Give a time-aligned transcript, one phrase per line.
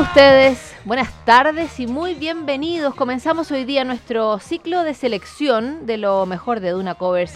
[0.00, 0.74] ustedes?
[0.86, 2.94] Buenas tardes y muy bienvenidos.
[2.94, 7.34] Comenzamos hoy día nuestro ciclo de selección de lo mejor de Duna Covers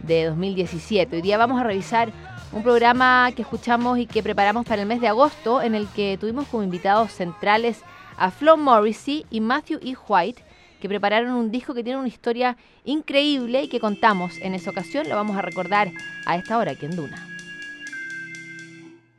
[0.00, 1.16] de 2017.
[1.16, 2.10] Hoy día vamos a revisar
[2.52, 6.16] un programa que escuchamos y que preparamos para el mes de agosto en el que
[6.18, 7.82] tuvimos como invitados centrales
[8.16, 9.94] a Flo Morrissey y Matthew E.
[10.08, 10.42] White
[10.80, 15.06] que prepararon un disco que tiene una historia increíble y que contamos en esa ocasión.
[15.06, 15.92] Lo vamos a recordar
[16.24, 17.26] a esta hora aquí en Duna.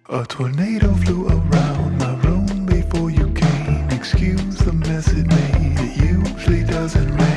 [0.09, 1.27] A tornado flew
[4.27, 5.79] Excuse the mess it made.
[5.79, 7.36] It usually doesn't rain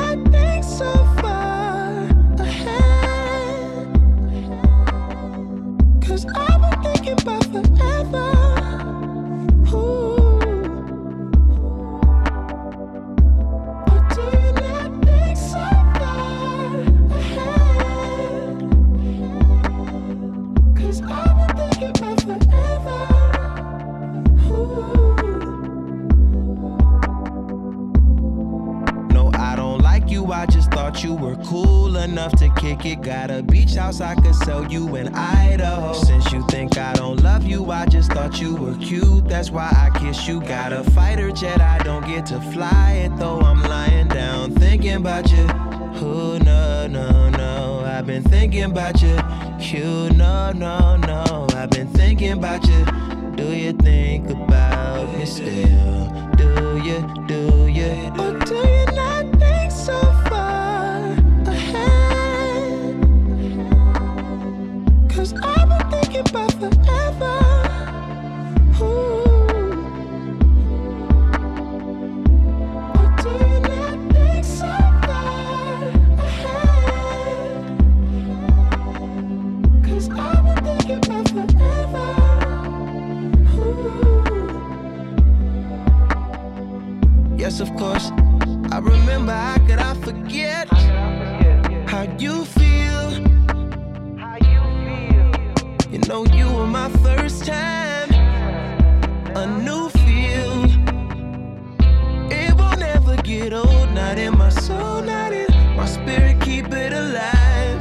[48.11, 49.15] Been thinking about you.
[49.59, 51.47] You, no, no, no.
[51.53, 52.85] I've been thinking about you.
[53.37, 56.09] Do you think about me still?
[56.35, 59.97] Do you, do you, or do you not think so
[60.27, 60.40] far
[87.61, 88.09] Of course.
[88.71, 90.67] I remember how could I forget
[91.87, 93.11] how you feel.
[95.91, 98.09] You know you were my first time,
[99.35, 100.53] a new feel.
[102.31, 106.41] It will never get old, not in my soul, not in my spirit.
[106.41, 107.79] Keep it alive.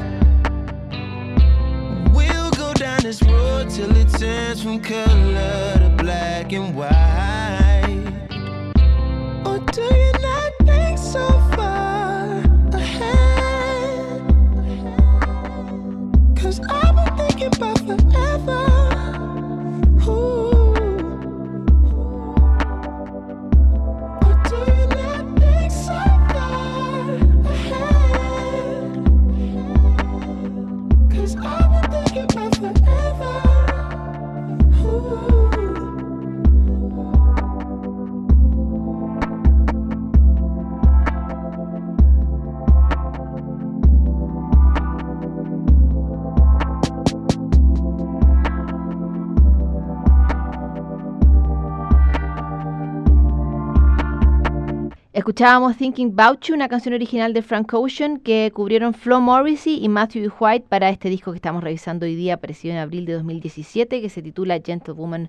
[2.15, 7.20] We'll go down this road till it turns from color to black and white.
[55.21, 59.87] Escuchábamos Thinking About You, una canción original de Frank Ocean que cubrieron Flo Morrissey y
[59.91, 60.33] Matthew.
[60.41, 64.09] White para este disco que estamos revisando hoy día, apareció en abril de 2017, que
[64.09, 65.29] se titula Gentlewoman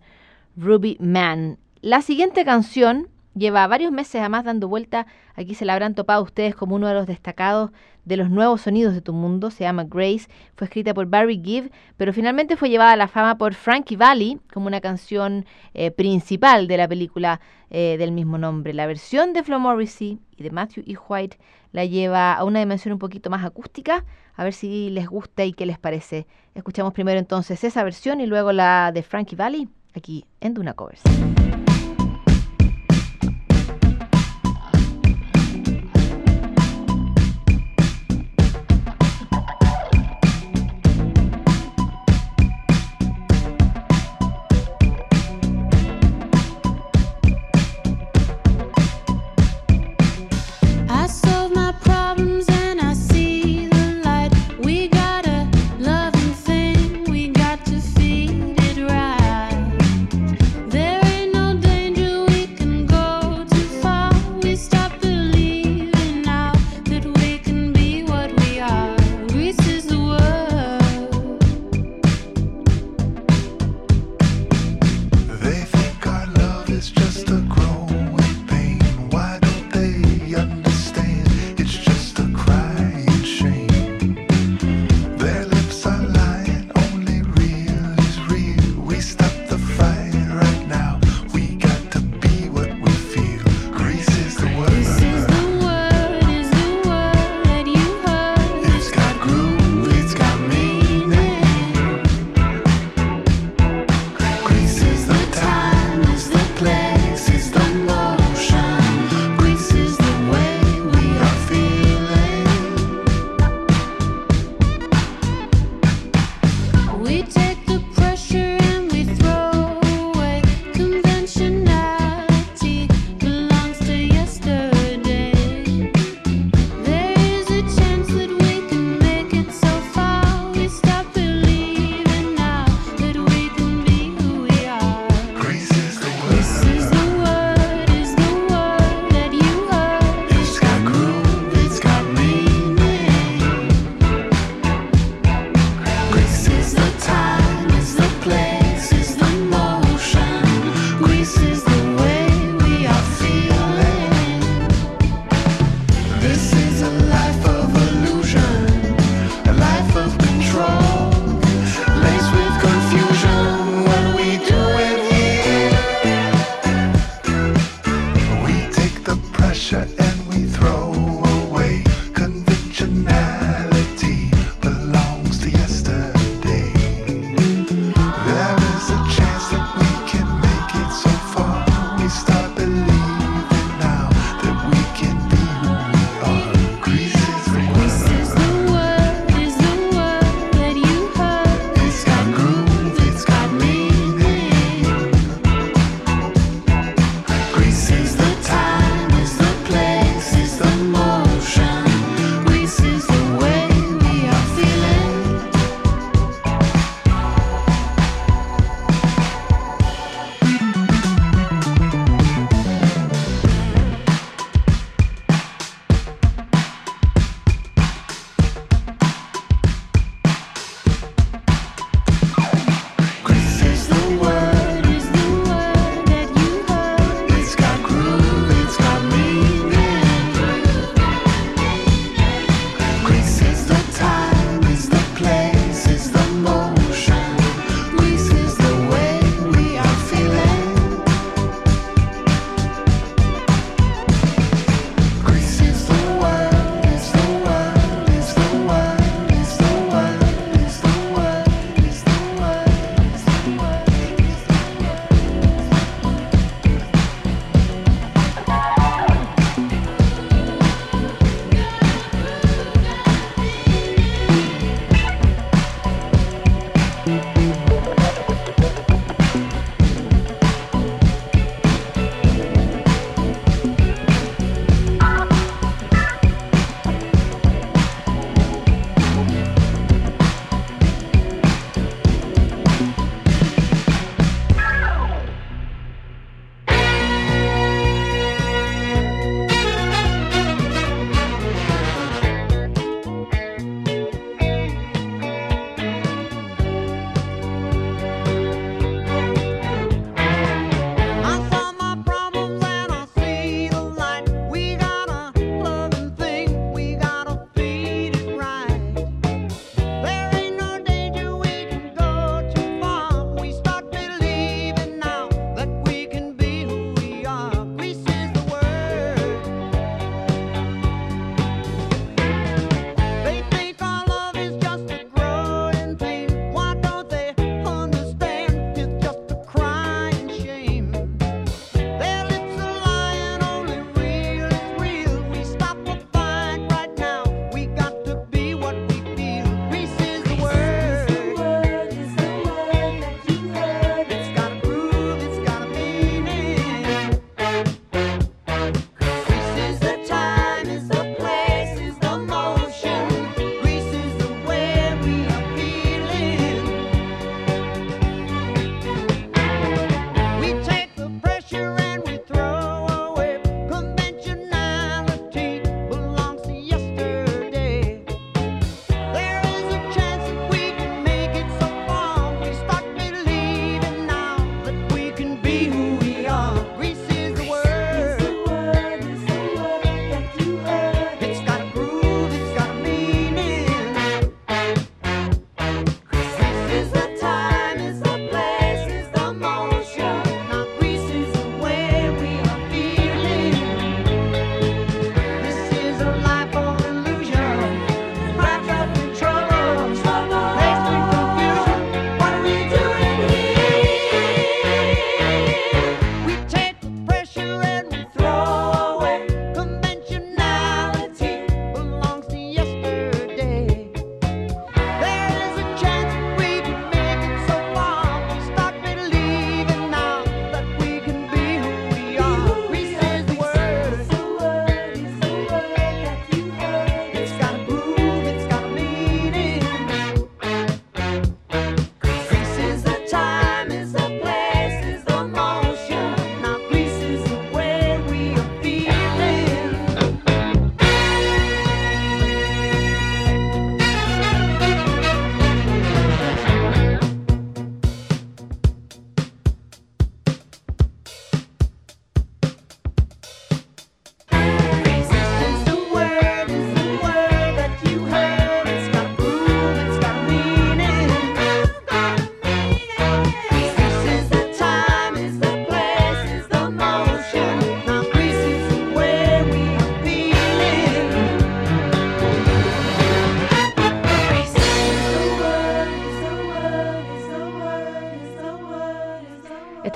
[0.55, 1.57] Ruby Man.
[1.81, 6.55] La siguiente canción lleva varios meses además dando vuelta, aquí se la habrán topado ustedes
[6.55, 7.71] como uno de los destacados
[8.05, 11.71] de los nuevos sonidos de tu mundo, se llama Grace, fue escrita por Barry Gibb,
[11.97, 16.67] pero finalmente fue llevada a la fama por Frankie Valli como una canción eh, principal
[16.67, 17.39] de la película
[17.69, 18.73] eh, del mismo nombre.
[18.73, 20.95] La versión de Flo Morrissey y de Matthew E.
[21.07, 21.37] White
[21.71, 24.03] la lleva a una dimensión un poquito más acústica,
[24.35, 26.25] a ver si les gusta y qué les parece.
[26.55, 31.03] Escuchamos primero entonces esa versión y luego la de Frankie Valli aquí en Duna Covers.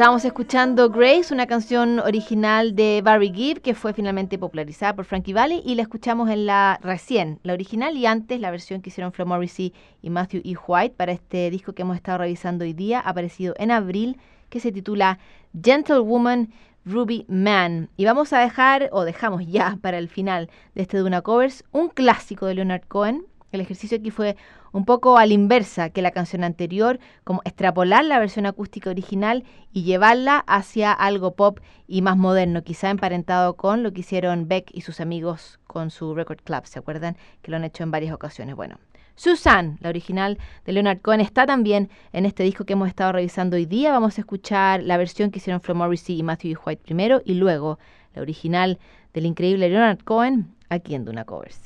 [0.06, 5.34] Estábamos escuchando Grace, una canción original de Barry Gibb que fue finalmente popularizada por Frankie
[5.34, 9.14] Valli y la escuchamos en la recién, la original y antes la versión que hicieron
[9.14, 10.54] Flo Morrissey y Matthew E.
[10.68, 14.20] White para este disco que hemos estado revisando hoy día, aparecido en abril,
[14.52, 15.18] que se titula
[15.60, 16.54] Gentlewoman
[16.86, 17.90] Ruby Man.
[17.98, 21.90] Y vamos a dejar, o dejamos ya para el final de este Duna Covers, un
[21.90, 23.26] clásico de Leonard Cohen.
[23.52, 24.38] El ejercicio aquí fue
[24.76, 29.46] un poco a la inversa que la canción anterior, como extrapolar la versión acústica original
[29.72, 34.70] y llevarla hacia algo pop y más moderno, quizá emparentado con lo que hicieron Beck
[34.74, 37.16] y sus amigos con su Record Club, ¿se acuerdan?
[37.42, 38.58] Que lo han hecho en varias ocasiones.
[38.58, 38.78] Bueno,
[39.16, 43.56] Susan, la original de Leonard Cohen, está también en este disco que hemos estado revisando
[43.56, 43.94] hoy día.
[43.94, 46.60] Vamos a escuchar la versión que hicieron Flo Morrissey y Matthew.
[46.66, 47.80] White primero y luego
[48.14, 48.78] la original
[49.14, 51.62] del increíble Leonard Cohen aquí en Duna Covers.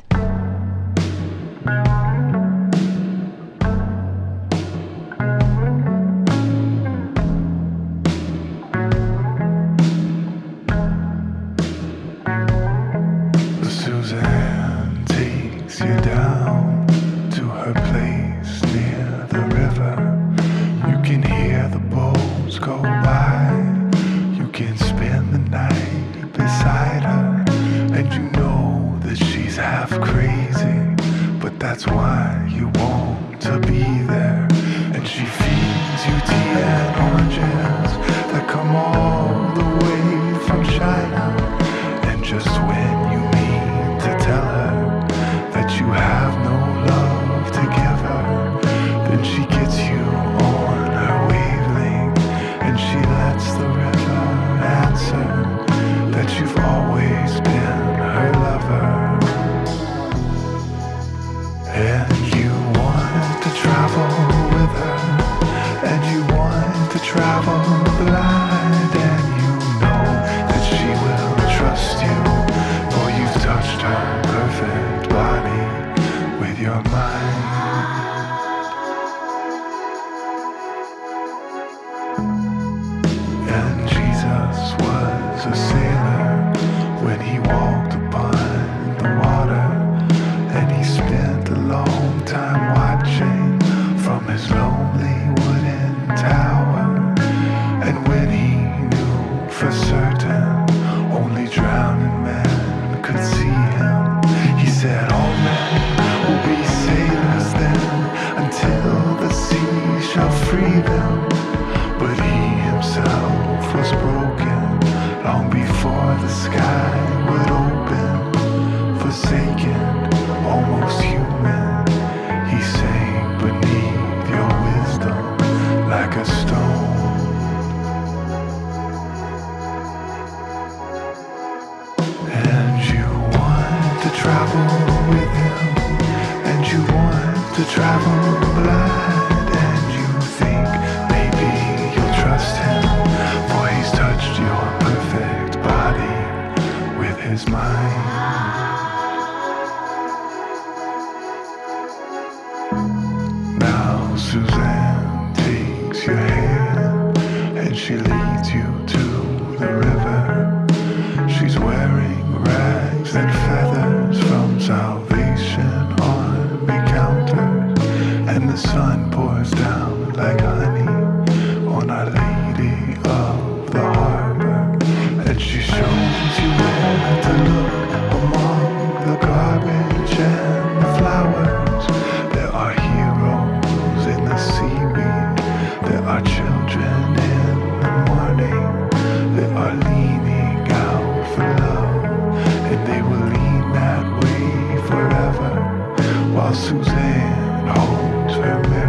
[196.53, 198.88] Suzanne holds her mirror.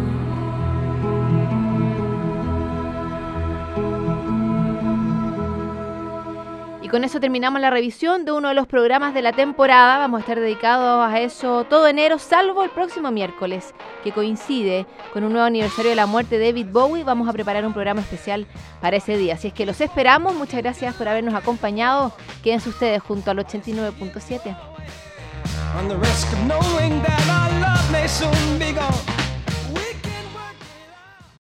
[6.91, 9.97] Con eso terminamos la revisión de uno de los programas de la temporada.
[9.97, 13.73] Vamos a estar dedicados a eso todo enero, salvo el próximo miércoles,
[14.03, 17.05] que coincide con un nuevo aniversario de la muerte de David Bowie.
[17.05, 18.45] Vamos a preparar un programa especial
[18.81, 19.35] para ese día.
[19.35, 20.35] Así es que los esperamos.
[20.35, 22.11] Muchas gracias por habernos acompañado.
[22.43, 24.57] Quédense ustedes junto al 89.7.